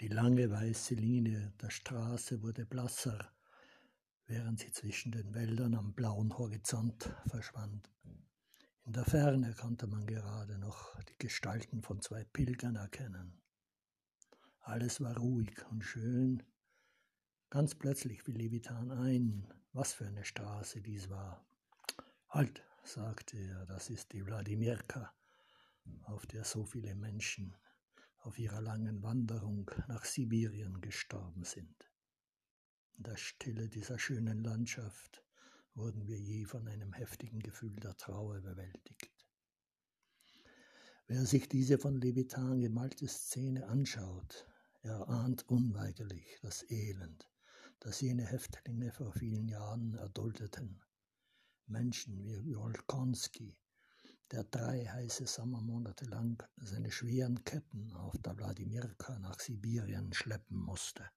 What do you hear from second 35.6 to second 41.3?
wurden wir je von einem heftigen Gefühl der Trauer überwältigt. Wer